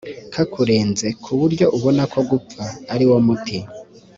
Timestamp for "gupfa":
2.29-2.63